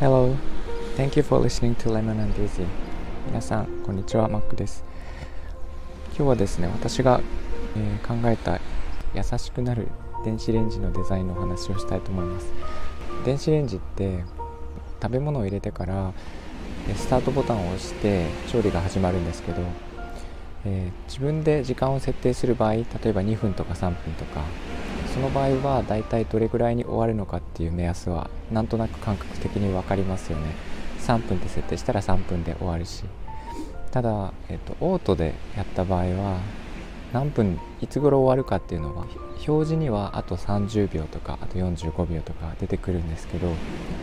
[0.00, 0.34] Hello,
[0.96, 2.66] thank you for listening to Lemon and Daisy.
[3.28, 4.82] 皆さん、こんにちは、マックです。
[6.08, 7.20] 今日はですね、私が、
[7.76, 8.60] えー、考えた
[9.14, 9.86] 優しくなる
[10.24, 12.52] 電子レンジのデザインのお話をしたいと思います。
[13.24, 14.24] 電子レンジって
[15.00, 16.12] 食べ物を入れてから
[16.96, 19.62] スタートボタンを押して調理が始まるんですけど、
[20.64, 24.40] えー、自分で時間を設定する場合例えば2分とか3分とか
[25.16, 30.54] その場合はだいたいどれぐらいに終わるのかっていう目安はなんとなく感覚的に分かりますよね。
[31.00, 33.02] 3分で設定したら3分で終わるし。
[33.92, 36.40] ただ、えっと、オートでやった場合は
[37.14, 39.06] 何分いつ頃終わるかっていうのは
[39.46, 43.48] 表示にはあと30秒とかあと45秒とか出てくるんですけど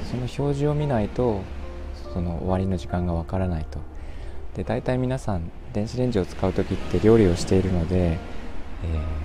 [0.09, 1.41] その表示を見ないと
[2.11, 3.77] その終わりの時間がわからないと。
[4.55, 8.17] で大体皆さん電子レンジを使う時って料理をしているので、え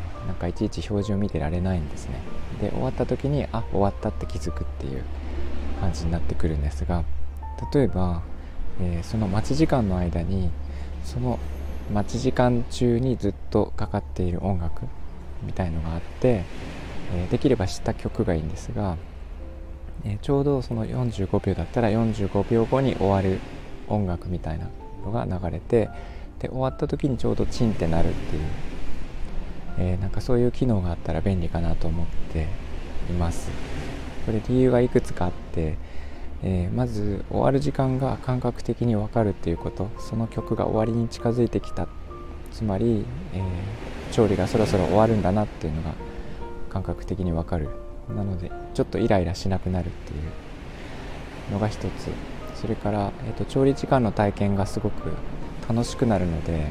[0.05, 2.21] ーなんかいちいち表示を見てられないんですね。
[2.61, 5.03] で終わった時にあ終わったって気づくっていう
[5.81, 7.05] 感じになってくるんですが
[7.73, 8.23] 例えば、
[8.81, 10.51] えー、その待ち時間の間に
[11.05, 11.39] その
[11.93, 14.87] 待ち時間中にずっとかかっている音楽
[15.43, 16.45] みたいのがあって、
[17.15, 18.97] えー、できれば知った曲がいいんですが、
[20.05, 23.41] えー、ちょうどその45秒だったら45秒後に終わる
[23.89, 24.69] 音楽みたいな
[25.05, 25.89] のが流れて
[26.41, 28.43] で終わった時にちょうどチンってなるっていう
[29.79, 32.47] えー、なんかそういう機能があったら便利かなと思って
[33.11, 33.51] います。
[34.27, 35.77] これ理由がいくつかあって、
[36.43, 39.89] えー、まず終わる時間が感覚的に分かるっていうこと。
[39.99, 41.87] その曲が終わりに近づいてきた。
[42.53, 43.05] つまり、
[43.35, 45.95] えー、調理がそろそろ終わるんだなっていうのが
[46.71, 47.69] 感覚的に分かる。
[48.15, 50.17] なのでちょっとイライラしなくなるってい
[51.51, 51.89] うのが一つ。
[52.55, 55.13] それから、えーと、調理時間の体験がすごく
[55.69, 56.67] 楽しくなるので、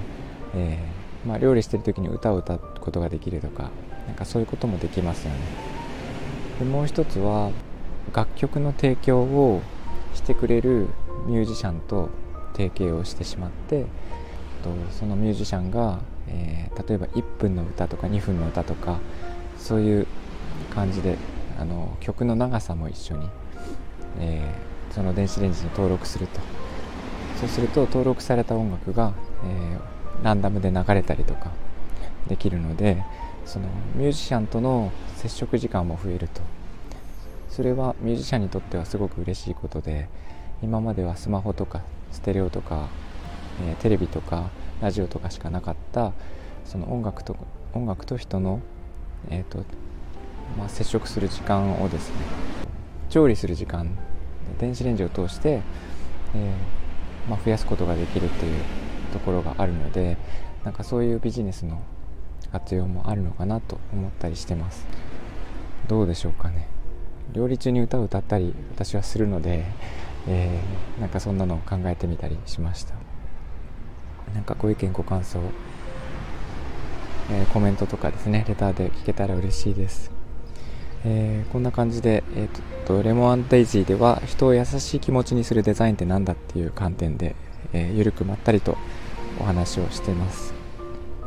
[0.53, 0.96] えー
[1.27, 3.69] まあ、料理してる時に歌を歌うことができるとか
[4.07, 5.39] なんかそういうこともできますよね。
[6.59, 7.51] でもう一つは
[8.13, 9.61] 楽曲の提供を
[10.15, 10.87] してくれる
[11.27, 12.09] ミュージシャンと
[12.53, 13.83] 提携をしてしまって
[14.63, 15.99] とそのミュージシャンが、
[16.29, 18.97] えー、例えば1分の歌とか2分の歌とか
[19.57, 20.07] そういう
[20.73, 21.17] 感じで
[21.59, 23.29] あの曲の長さも一緒に、
[24.19, 26.39] えー、その電子レンジに登録すると。
[27.41, 29.13] そうすると登録された音楽が、
[29.43, 31.51] えーランダムで流れたりとか
[32.27, 33.03] できるので
[33.45, 36.41] そのミュージシャンとの接触時間も増えると。
[37.57, 40.09] それはミュージシャンにとってはすごく嬉しいことで
[40.61, 42.87] 今まではスマホとかステレオとか、
[43.67, 46.13] えー、テレビとかラジオとかしかなかった
[46.65, 47.35] その音楽と
[47.73, 48.61] 音楽と人の、
[49.31, 49.63] えーと
[50.55, 52.15] まあ、接触する時間をですね
[53.09, 53.89] 調理する時間
[54.59, 55.61] 電子レンジを通して、
[56.35, 58.61] えー、まあ、増やすことができるという
[59.07, 60.17] ところがあるので
[60.63, 61.81] なんかそういうビジネスの
[62.51, 64.85] 活用もあるのかなと思ったりしてます。
[65.87, 66.67] どうでしょうかね。
[67.33, 69.65] 料理中に歌を歌ったり私はするので、
[70.27, 72.93] えー、なんかそんなのを考えてみたりしました。
[74.33, 75.39] なんかご意見ご感想、
[77.31, 80.11] えー、コメントとかですねレターで聞けたら嬉しいです。
[81.05, 82.47] えー、こんな感じで、えー
[82.87, 87.35] と、とレモンデイジーでは人を優しい気持ちにするデザインって何だっていう観点で、
[87.73, 88.77] えー、ゆるくまったりと
[89.39, 90.53] お話をしています、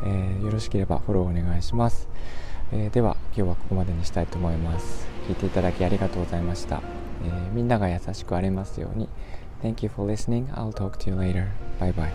[0.05, 2.09] えー、よろしければフォローお願いします、
[2.73, 6.83] えー、では今日はここまでにしたいと思います聞いていただきありがとうございました、
[7.25, 9.09] えみんなが優しくありますように
[9.63, 10.49] Thank you for listening.
[10.55, 11.53] I'll talk to you later.
[11.79, 12.13] Bye bye.